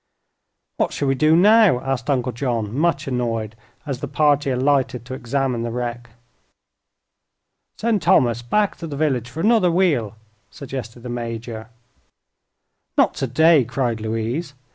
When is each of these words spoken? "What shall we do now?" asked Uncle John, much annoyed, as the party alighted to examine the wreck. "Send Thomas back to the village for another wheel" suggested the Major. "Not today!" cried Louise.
"What 0.77 0.93
shall 0.93 1.07
we 1.07 1.13
do 1.13 1.35
now?" 1.35 1.79
asked 1.81 2.09
Uncle 2.09 2.31
John, 2.31 2.75
much 2.75 3.07
annoyed, 3.07 3.55
as 3.85 3.99
the 3.99 4.07
party 4.07 4.49
alighted 4.49 5.05
to 5.05 5.13
examine 5.13 5.61
the 5.61 5.69
wreck. 5.69 6.09
"Send 7.77 8.01
Thomas 8.01 8.41
back 8.41 8.75
to 8.77 8.87
the 8.87 8.97
village 8.97 9.29
for 9.29 9.41
another 9.41 9.69
wheel" 9.71 10.15
suggested 10.49 11.01
the 11.03 11.09
Major. 11.09 11.69
"Not 12.97 13.13
today!" 13.13 13.63
cried 13.63 14.01
Louise. 14.01 14.55